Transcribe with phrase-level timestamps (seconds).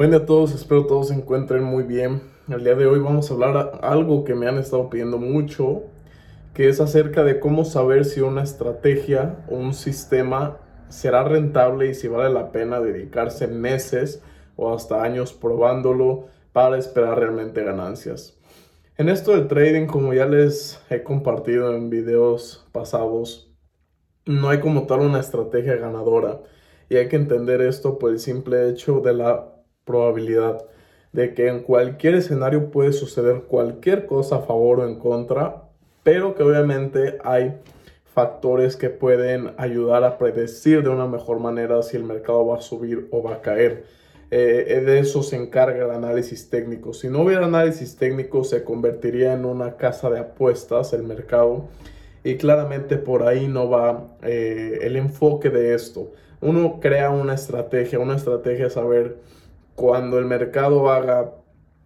[0.00, 2.22] Buen día a todos, espero todos se encuentren muy bien.
[2.48, 5.82] El día de hoy vamos a hablar algo que me han estado pidiendo mucho,
[6.54, 10.56] que es acerca de cómo saber si una estrategia o un sistema
[10.88, 14.22] será rentable y si vale la pena dedicarse meses
[14.56, 18.38] o hasta años probándolo para esperar realmente ganancias.
[18.96, 23.52] En esto del trading, como ya les he compartido en videos pasados,
[24.24, 26.40] no hay como tal una estrategia ganadora.
[26.88, 29.59] Y hay que entender esto por el simple hecho de la
[29.90, 30.64] probabilidad
[31.12, 35.64] de que en cualquier escenario puede suceder cualquier cosa a favor o en contra,
[36.04, 37.56] pero que obviamente hay
[38.14, 42.60] factores que pueden ayudar a predecir de una mejor manera si el mercado va a
[42.60, 43.84] subir o va a caer.
[44.32, 46.92] Eh, de eso se encarga el análisis técnico.
[46.92, 51.68] Si no hubiera análisis técnico, se convertiría en una casa de apuestas el mercado.
[52.22, 56.12] Y claramente por ahí no va eh, el enfoque de esto.
[56.40, 59.16] Uno crea una estrategia, una estrategia es saber
[59.74, 61.32] cuando el mercado haga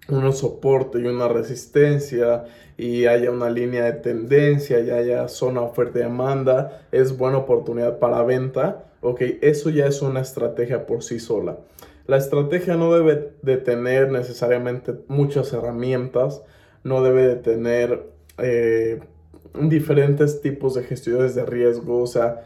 [0.09, 2.45] un soporte y una resistencia
[2.76, 7.99] y haya una línea de tendencia y haya zona oferta y demanda, es buena oportunidad
[7.99, 8.85] para venta.
[9.01, 11.59] Ok, eso ya es una estrategia por sí sola.
[12.07, 16.43] La estrategia no debe de tener necesariamente muchas herramientas,
[16.82, 18.07] no debe de tener
[18.38, 19.01] eh,
[19.54, 22.45] diferentes tipos de gestiones de riesgo, o sea,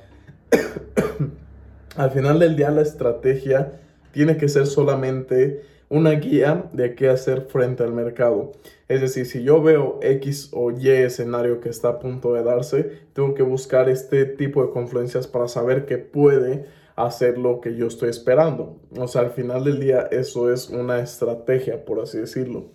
[1.96, 3.80] al final del día la estrategia
[4.18, 8.50] tiene que ser solamente una guía de qué hacer frente al mercado.
[8.88, 12.98] Es decir, si yo veo X o Y escenario que está a punto de darse,
[13.12, 16.64] tengo que buscar este tipo de confluencias para saber que puede
[16.96, 18.80] hacer lo que yo estoy esperando.
[18.98, 22.72] O sea, al final del día eso es una estrategia, por así decirlo.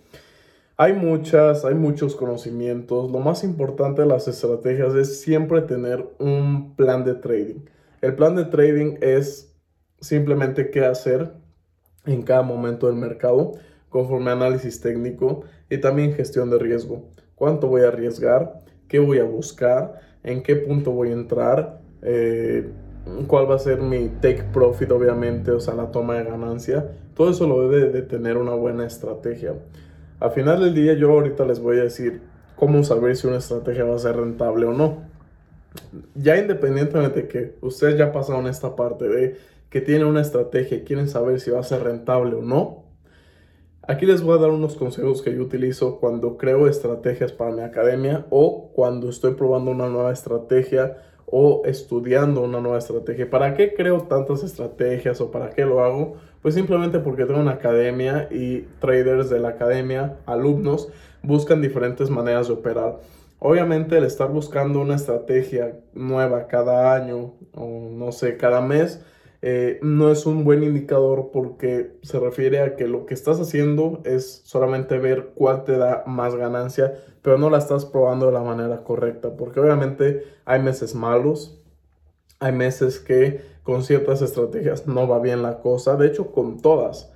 [0.78, 3.12] Hay muchas, hay muchos conocimientos.
[3.12, 7.66] Lo más importante de las estrategias es siempre tener un plan de trading.
[8.00, 9.53] El plan de trading es
[10.04, 11.32] simplemente qué hacer
[12.04, 13.52] en cada momento del mercado,
[13.88, 17.08] conforme análisis técnico y también gestión de riesgo.
[17.34, 18.60] ¿Cuánto voy a arriesgar?
[18.86, 20.00] ¿Qué voy a buscar?
[20.22, 21.80] ¿En qué punto voy a entrar?
[22.02, 22.68] Eh,
[23.26, 25.50] ¿Cuál va a ser mi take profit, obviamente?
[25.50, 26.90] O sea, la toma de ganancia.
[27.14, 29.54] Todo eso lo debe de tener una buena estrategia.
[30.20, 32.20] Al final del día yo ahorita les voy a decir
[32.56, 35.02] cómo saber si una estrategia va a ser rentable o no.
[36.14, 39.36] Ya independientemente de que ustedes ya pasaron esta parte de
[39.74, 42.84] que tienen una estrategia y quieren saber si va a ser rentable o no,
[43.82, 47.62] aquí les voy a dar unos consejos que yo utilizo cuando creo estrategias para mi
[47.62, 53.28] academia o cuando estoy probando una nueva estrategia o estudiando una nueva estrategia.
[53.28, 56.18] ¿Para qué creo tantas estrategias o para qué lo hago?
[56.40, 60.88] Pues simplemente porque tengo una academia y traders de la academia, alumnos,
[61.24, 63.00] buscan diferentes maneras de operar.
[63.40, 69.04] Obviamente el estar buscando una estrategia nueva cada año o no sé, cada mes,
[69.46, 74.00] eh, no es un buen indicador porque se refiere a que lo que estás haciendo
[74.04, 78.40] es solamente ver cuál te da más ganancia, pero no la estás probando de la
[78.40, 81.62] manera correcta, porque obviamente hay meses malos,
[82.40, 87.12] hay meses que con ciertas estrategias no va bien la cosa, de hecho con todas.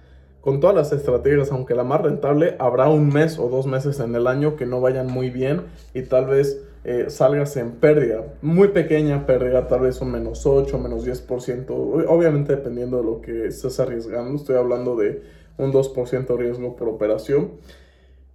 [0.49, 4.15] Con todas las estrategias, aunque la más rentable, habrá un mes o dos meses en
[4.15, 8.69] el año que no vayan muy bien y tal vez eh, salgas en pérdida, muy
[8.69, 11.67] pequeña pérdida, tal vez un menos 8, menos 10%,
[12.09, 15.23] obviamente dependiendo de lo que estés arriesgando, estoy hablando de
[15.59, 17.51] un 2% riesgo por operación.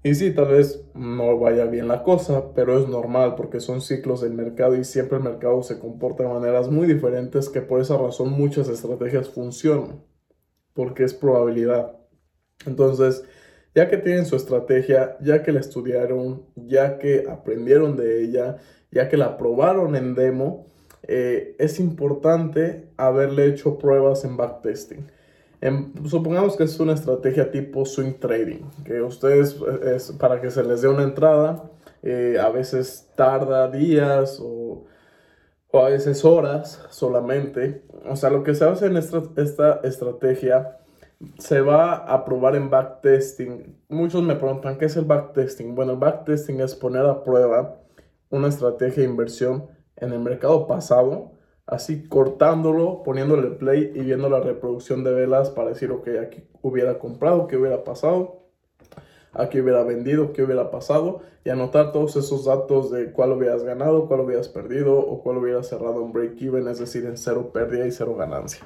[0.03, 4.21] Y sí, tal vez no vaya bien la cosa, pero es normal porque son ciclos
[4.21, 7.97] del mercado y siempre el mercado se comporta de maneras muy diferentes que por esa
[7.97, 10.03] razón muchas estrategias funcionan,
[10.75, 12.02] porque es probabilidad.
[12.65, 13.23] Entonces,
[13.75, 18.57] ya que tienen su estrategia, ya que la estudiaron, ya que aprendieron de ella,
[18.91, 20.67] ya que la probaron en demo,
[21.03, 25.11] eh, es importante haberle hecho pruebas en backtesting.
[26.05, 30.81] supongamos que es una estrategia tipo swing trading, que ustedes, es para que se les
[30.81, 31.71] dé una entrada,
[32.03, 34.85] eh, a veces tarda días o,
[35.71, 37.81] o, a veces horas solamente.
[38.05, 40.79] O sea, lo que se hace en esta, esta estrategia
[41.37, 43.77] se va a probar en backtesting.
[43.89, 45.75] Muchos me preguntan, ¿qué es el backtesting?
[45.75, 47.79] Bueno, el backtesting es poner a prueba
[48.29, 51.33] una estrategia de inversión en el mercado pasado,
[51.65, 56.99] así cortándolo, poniéndole play y viendo la reproducción de velas para decir, ok, aquí hubiera
[56.99, 58.43] comprado, qué hubiera pasado,
[59.33, 64.07] aquí hubiera vendido, qué hubiera pasado, y anotar todos esos datos de cuál hubieras ganado,
[64.07, 67.91] cuál hubieras perdido o cuál hubieras cerrado en break-even, es decir, en cero pérdida y
[67.91, 68.65] cero ganancia.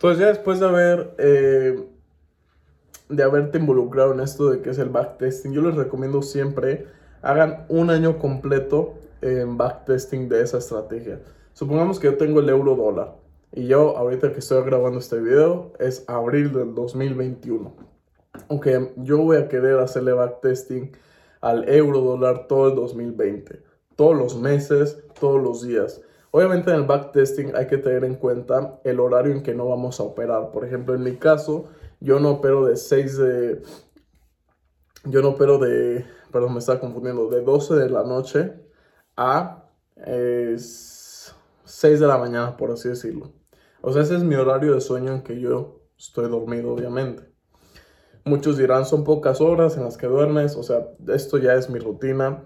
[0.00, 1.78] Entonces ya después de haber, eh,
[3.10, 6.86] de haberte involucrado en esto de que es el backtesting, yo les recomiendo siempre
[7.20, 11.20] hagan un año completo en backtesting de esa estrategia.
[11.52, 13.16] Supongamos que yo tengo el euro dólar
[13.52, 17.76] Y yo ahorita que estoy grabando este video es abril del 2021.
[18.48, 20.92] Aunque yo voy a querer hacerle backtesting
[21.42, 23.62] al euro dólar todo el 2020.
[23.96, 26.00] Todos los meses, todos los días.
[26.32, 29.98] Obviamente en el backtesting hay que tener en cuenta el horario en que no vamos
[29.98, 30.52] a operar.
[30.52, 31.66] Por ejemplo, en mi caso,
[31.98, 33.62] yo no opero de 6 de...
[35.04, 36.04] Yo no opero de...
[36.30, 37.28] Perdón, me estaba confundiendo.
[37.28, 38.54] De 12 de la noche
[39.16, 39.64] a
[40.04, 43.32] 6 de la mañana, por así decirlo.
[43.82, 47.24] O sea, ese es mi horario de sueño en que yo estoy dormido, obviamente.
[48.24, 50.54] Muchos dirán, son pocas horas en las que duermes.
[50.54, 52.44] O sea, esto ya es mi rutina.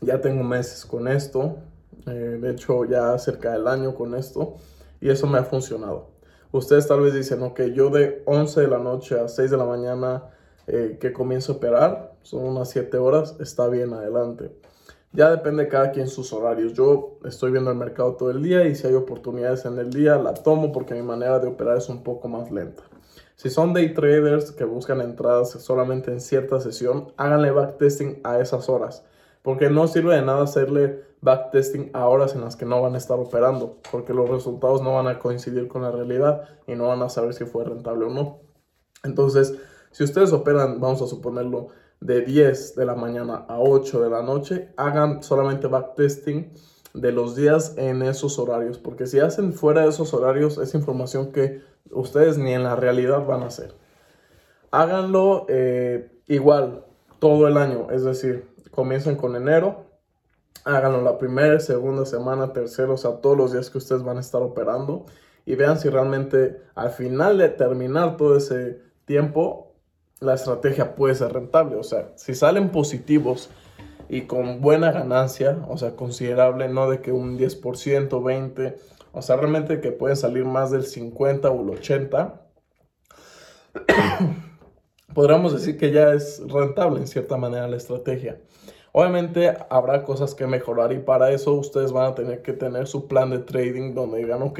[0.00, 1.56] Ya tengo meses con esto.
[2.06, 4.56] Eh, de hecho, ya cerca del año con esto.
[5.00, 6.10] Y eso me ha funcionado.
[6.50, 9.64] Ustedes tal vez dicen, ok, yo de 11 de la noche a 6 de la
[9.64, 10.24] mañana
[10.66, 14.50] eh, que comienzo a operar, son unas 7 horas, está bien adelante.
[15.12, 16.74] Ya depende de cada quien sus horarios.
[16.74, 20.16] Yo estoy viendo el mercado todo el día y si hay oportunidades en el día,
[20.16, 22.82] la tomo porque mi manera de operar es un poco más lenta.
[23.34, 28.68] Si son day traders que buscan entradas solamente en cierta sesión, háganle backtesting a esas
[28.68, 29.04] horas.
[29.42, 32.98] Porque no sirve de nada hacerle backtesting a horas en las que no van a
[32.98, 33.78] estar operando.
[33.90, 37.34] Porque los resultados no van a coincidir con la realidad y no van a saber
[37.34, 38.40] si fue rentable o no.
[39.04, 39.54] Entonces,
[39.92, 41.68] si ustedes operan, vamos a suponerlo,
[42.00, 46.52] de 10 de la mañana a 8 de la noche, hagan solamente backtesting
[46.94, 51.32] de los días en esos horarios, porque si hacen fuera de esos horarios es información
[51.32, 51.60] que
[51.90, 53.74] ustedes ni en la realidad van a hacer.
[54.70, 56.84] Háganlo eh, igual
[57.18, 59.86] todo el año, es decir, comiencen con enero,
[60.68, 64.20] háganlo la primera, segunda semana, tercera, o sea, todos los días que ustedes van a
[64.20, 65.06] estar operando
[65.46, 69.72] y vean si realmente al final de terminar todo ese tiempo
[70.20, 71.76] la estrategia puede ser rentable.
[71.76, 73.48] O sea, si salen positivos
[74.10, 78.76] y con buena ganancia, o sea, considerable, no de que un 10%, 20%,
[79.12, 82.42] o sea, realmente que pueden salir más del 50 o el 80,
[85.14, 88.38] podríamos decir que ya es rentable en cierta manera la estrategia.
[88.98, 93.06] Obviamente habrá cosas que mejorar y para eso ustedes van a tener que tener su
[93.06, 94.58] plan de trading donde digan, ok,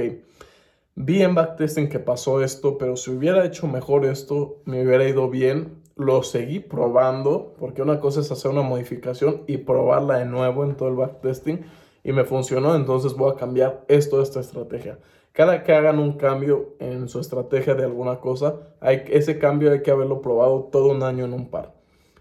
[0.95, 5.29] vi en backtesting que pasó esto, pero si hubiera hecho mejor esto, me hubiera ido
[5.29, 5.83] bien.
[5.97, 10.77] Lo seguí probando, porque una cosa es hacer una modificación y probarla de nuevo en
[10.77, 11.65] todo el backtesting
[12.05, 15.01] y me funcionó, entonces voy a cambiar esto esta estrategia.
[15.33, 19.83] Cada que hagan un cambio en su estrategia de alguna cosa, hay, ese cambio hay
[19.83, 21.75] que haberlo probado todo un año en un par.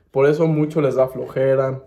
[0.09, 1.83] Por eso muchos les da flojera,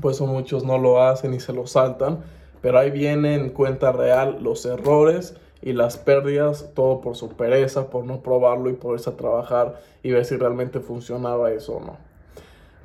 [0.00, 2.20] por eso muchos no lo hacen y se lo saltan,
[2.60, 7.90] pero ahí viene en cuenta real los errores y las pérdidas, todo por su pereza,
[7.90, 11.96] por no probarlo y poderse a trabajar y ver si realmente funcionaba eso o no.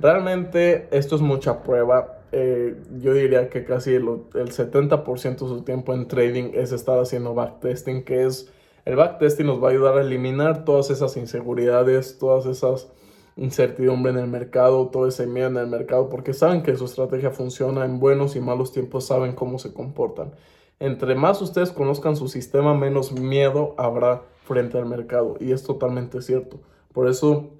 [0.00, 2.18] Realmente esto es mucha prueba.
[2.32, 6.98] Eh, yo diría que casi el, el 70% de su tiempo en trading es estar
[6.98, 8.50] haciendo backtesting, que es
[8.84, 12.88] el backtesting nos va a ayudar a eliminar todas esas inseguridades, todas esas
[13.36, 17.30] incertidumbre en el mercado, todo ese miedo en el mercado, porque saben que su estrategia
[17.30, 20.32] funciona en buenos y malos tiempos, saben cómo se comportan.
[20.78, 25.36] Entre más ustedes conozcan su sistema, menos miedo habrá frente al mercado.
[25.38, 26.60] Y es totalmente cierto.
[26.92, 27.50] Por eso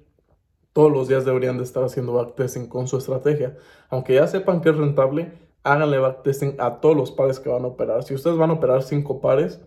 [0.73, 3.55] todos los días deberían de estar haciendo backtesting con su estrategia.
[3.89, 5.31] Aunque ya sepan que es rentable,
[5.63, 8.03] háganle backtesting a todos los pares que van a operar.
[8.03, 9.61] Si ustedes van a operar cinco pares,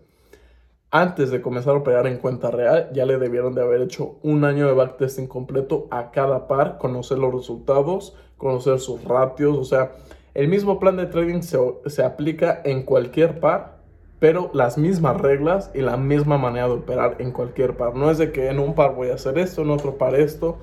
[0.91, 4.45] antes de comenzar a operar en cuenta real, ya le debieron de haber hecho un
[4.45, 9.91] año de backtesting completo a cada par, conocer los resultados, conocer sus ratios, o sea,
[10.37, 13.79] el mismo plan de trading se, aplica en cualquier par,
[14.19, 17.95] pero las mismas reglas y la misma manera de operar en cualquier par.
[17.95, 20.59] No es de que en un par voy a hacer esto, en otro par esto.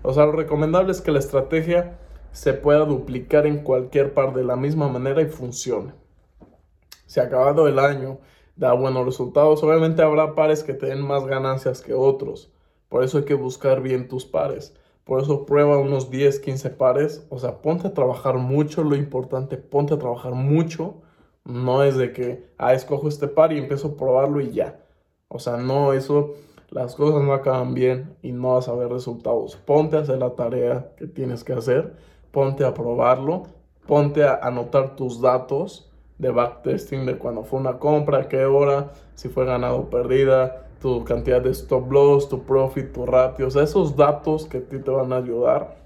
[0.00, 1.98] O sea, lo recomendable es que la estrategia
[2.32, 5.92] se pueda duplicar en cualquier par de la misma manera y funcione.
[7.04, 8.20] Si acabado el año
[8.58, 12.50] da buenos resultados, obviamente habrá pares que tengan más ganancias que otros.
[12.88, 14.74] Por eso hay que buscar bien tus pares.
[15.04, 17.26] Por eso prueba unos 10, 15 pares.
[17.30, 18.82] O sea, ponte a trabajar mucho.
[18.82, 20.96] Lo importante, ponte a trabajar mucho.
[21.44, 24.80] No es de que, ah, escojo este par y empiezo a probarlo y ya.
[25.28, 26.34] O sea, no, eso,
[26.70, 29.56] las cosas no acaban bien y no vas a ver resultados.
[29.56, 31.94] Ponte a hacer la tarea que tienes que hacer.
[32.32, 33.44] Ponte a probarlo.
[33.86, 35.87] Ponte a anotar tus datos
[36.18, 41.04] de backtesting de cuando fue una compra, qué hora, si fue ganado o perdida, tu
[41.04, 44.78] cantidad de stop loss, tu profit, tu ratio, o sea, esos datos que a ti
[44.78, 45.76] te van a ayudar,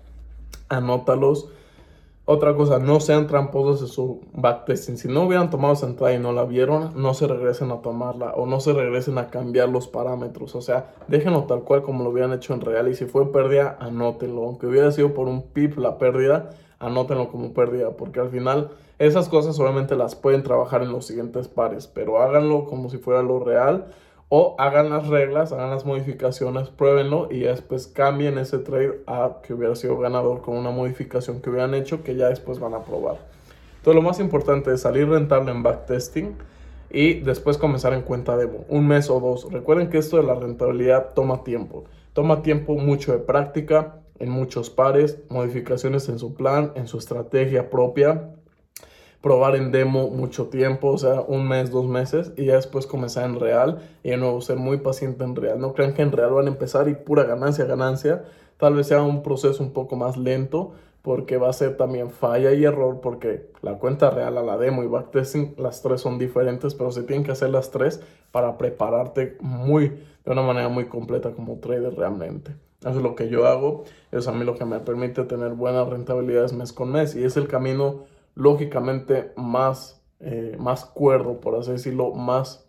[0.69, 1.49] anótalos.
[2.25, 4.97] Otra cosa, no sean tramposos en su backtesting.
[4.97, 8.33] Si no hubieran tomado esa entrada y no la vieron, no se regresen a tomarla
[8.35, 10.55] o no se regresen a cambiar los parámetros.
[10.55, 12.87] O sea, déjenlo tal cual como lo hubieran hecho en real.
[12.87, 14.45] Y si fue pérdida, anótenlo.
[14.45, 17.91] Aunque hubiera sido por un pip la pérdida, anótenlo como pérdida.
[17.91, 18.71] Porque al final
[19.03, 23.21] Esas cosas solamente las pueden trabajar en los siguientes pares, pero háganlo como si fuera
[23.21, 23.87] lo real
[24.29, 29.55] o hagan las reglas, hagan las modificaciones, pruébenlo y después cambien ese trade a que
[29.55, 33.17] hubiera sido ganador con una modificación que hubieran hecho que ya después van a probar.
[33.79, 36.37] Entonces lo más importante es salir rentable en backtesting
[36.89, 39.51] y después comenzar en cuenta demo, un mes o dos.
[39.51, 44.71] Recuerden que esto de la rentabilidad toma tiempo, toma tiempo mucho de práctica en muchos
[44.71, 48.37] pares, modificaciones en su plan, en su estrategia propia,
[49.23, 53.25] probar en demo mucho tiempo, o sea, un mes, dos meses, y ya después comenzar
[53.25, 55.61] en real y de nuevo ser muy paciente en real.
[55.61, 58.25] No crean que en real van a empezar y pura ganancia, ganancia.
[58.57, 62.53] Tal vez sea un proceso un poco más lento, porque va a ser también falla
[62.53, 66.75] y error, porque la cuenta real a la demo y backtesting, las tres son diferentes,
[66.75, 68.01] pero se tienen que hacer las tres
[68.31, 69.89] para prepararte muy,
[70.25, 72.55] de una manera muy completa como trader realmente.
[72.81, 75.89] Eso es lo que yo hago, es a mí lo que me permite tener buenas
[75.89, 81.73] rentabilidades mes con mes y es el camino lógicamente más, eh, más cuerdo, por así
[81.73, 82.67] decirlo, más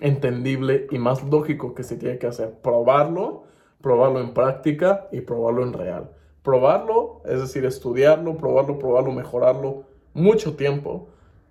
[0.00, 2.60] entendible y más lógico que se tiene que hacer.
[2.60, 3.44] Probarlo,
[3.80, 6.10] probarlo en práctica y probarlo en real
[6.46, 9.82] probarlo, es decir, estudiarlo, probarlo, probarlo, mejorarlo
[10.14, 11.08] mucho tiempo.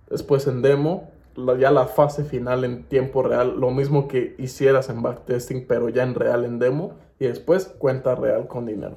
[0.09, 1.11] Después en demo,
[1.59, 6.03] ya la fase final en tiempo real, lo mismo que hicieras en backtesting, pero ya
[6.03, 6.93] en real en demo.
[7.19, 8.95] Y después cuenta real con dinero.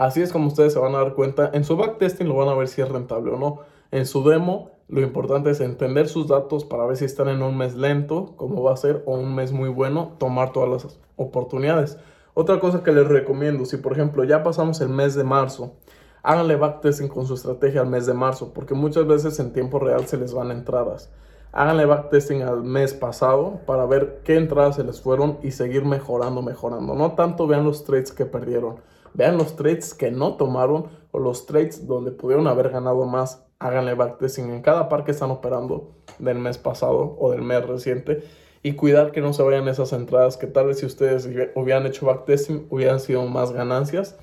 [0.00, 1.50] Así es como ustedes se van a dar cuenta.
[1.52, 3.58] En su backtesting lo van a ver si es rentable o no.
[3.90, 7.54] En su demo, lo importante es entender sus datos para ver si están en un
[7.58, 11.98] mes lento, como va a ser, o un mes muy bueno, tomar todas las oportunidades.
[12.32, 15.74] Otra cosa que les recomiendo, si por ejemplo ya pasamos el mes de marzo,
[16.22, 20.06] háganle backtesting con su estrategia al mes de marzo, porque muchas veces en tiempo real
[20.06, 21.12] se les van entradas.
[21.52, 26.40] Háganle backtesting al mes pasado para ver qué entradas se les fueron y seguir mejorando,
[26.40, 26.94] mejorando.
[26.94, 28.76] No tanto vean los trades que perdieron,
[29.14, 33.44] vean los trades que no tomaron o los trades donde pudieron haber ganado más.
[33.58, 38.24] Háganle backtesting en cada par que están operando del mes pasado o del mes reciente
[38.62, 42.06] y cuidar que no se vayan esas entradas que tal vez si ustedes hubieran hecho
[42.06, 44.18] backtesting hubieran sido más ganancias,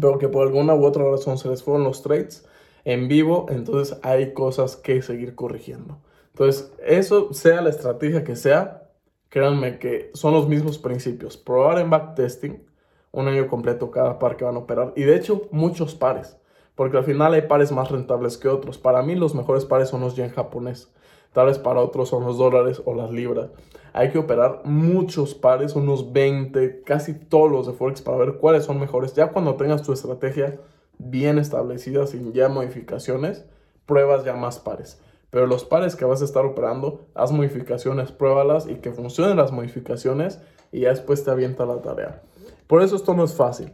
[0.00, 2.46] pero que por alguna u otra razón se les fueron los trades
[2.84, 5.98] en vivo, entonces hay cosas que seguir corrigiendo.
[6.28, 8.88] Entonces, eso sea la estrategia que sea,
[9.28, 11.36] créanme que son los mismos principios.
[11.36, 12.64] Probar en backtesting
[13.12, 16.36] un año completo cada par que van a operar y de hecho muchos pares,
[16.74, 18.78] porque al final hay pares más rentables que otros.
[18.78, 20.90] Para mí los mejores pares son los yen japonés.
[21.32, 23.50] Tal vez para otros son los dólares o las libras.
[23.92, 28.64] Hay que operar muchos pares, unos 20, casi todos los de Forex para ver cuáles
[28.64, 29.14] son mejores.
[29.14, 30.58] Ya cuando tengas tu estrategia
[30.98, 33.44] bien establecida, sin ya modificaciones,
[33.86, 35.00] pruebas ya más pares.
[35.30, 39.52] Pero los pares que vas a estar operando, haz modificaciones, pruébalas y que funcionen las
[39.52, 40.40] modificaciones
[40.72, 42.22] y ya después te avienta la tarea.
[42.70, 43.70] Por eso esto no es fácil.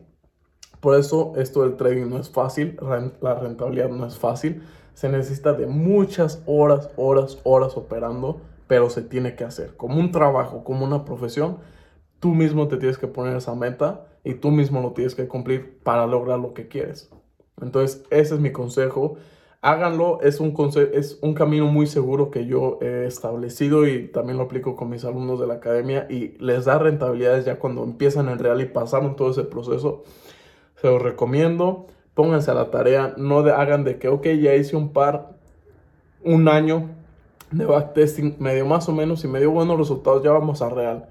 [0.81, 2.77] Por eso esto del trading no es fácil,
[3.21, 4.63] la rentabilidad no es fácil
[4.97, 9.77] se necesita de muchas horas, horas, horas operando, pero se tiene que hacer.
[9.77, 11.59] Como un trabajo, como una profesión,
[12.19, 15.81] tú mismo te tienes que poner esa meta y tú mismo lo tienes que cumplir
[15.83, 17.11] para lograr lo que quieres.
[17.61, 19.19] Entonces, ese es mi consejo.
[19.67, 20.55] Háganlo, es un,
[20.93, 25.05] es un camino muy seguro que yo he establecido y también lo aplico con mis
[25.05, 29.17] alumnos de la academia y les da rentabilidades ya cuando empiezan en real y pasaron
[29.17, 30.05] todo ese proceso.
[30.77, 34.95] Se los recomiendo pónganse a la tarea, no hagan de que, ok, ya hice un
[34.95, 35.37] par,
[36.25, 36.89] un año
[37.51, 41.11] de backtesting, medio más o menos, y me dio buenos resultados, ya vamos a real.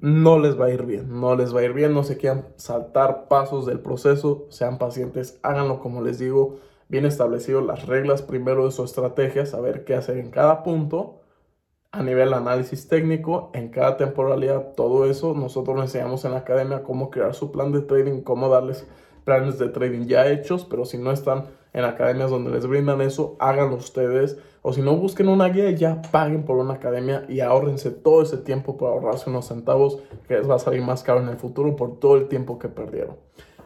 [0.00, 2.46] No les va a ir bien, no les va a ir bien, no se quieran
[2.56, 6.56] saltar pasos del proceso, sean pacientes, háganlo como les digo,
[6.88, 11.20] bien establecido las reglas primero de su estrategia, saber qué hacer en cada punto,
[11.92, 16.82] a nivel análisis técnico, en cada temporalidad, todo eso nosotros nos enseñamos en la academia
[16.82, 18.86] cómo crear su plan de trading, cómo darles
[19.24, 23.36] planes de trading ya hechos, pero si no están en academias donde les brindan eso,
[23.38, 24.38] háganlo ustedes.
[24.62, 28.38] O si no, busquen una guía ya paguen por una academia y ahorrense todo ese
[28.38, 31.76] tiempo para ahorrarse unos centavos que les va a salir más caro en el futuro
[31.76, 33.16] por todo el tiempo que perdieron.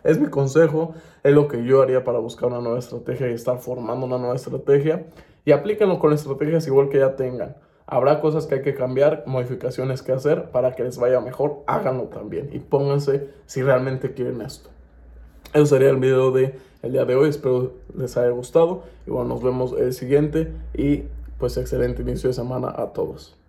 [0.05, 3.59] Es mi consejo, es lo que yo haría para buscar una nueva estrategia y estar
[3.59, 5.07] formando una nueva estrategia.
[5.45, 7.57] Y aplíquenlo con estrategias igual que ya tengan.
[7.87, 11.65] Habrá cosas que hay que cambiar, modificaciones que hacer para que les vaya mejor.
[11.67, 14.71] Háganlo también y pónganse si realmente quieren esto.
[15.53, 17.29] Eso sería el video de el día de hoy.
[17.29, 18.85] Espero les haya gustado.
[19.07, 20.53] Y bueno, nos vemos el siguiente.
[20.75, 21.05] Y
[21.39, 23.40] pues excelente inicio de semana a todos.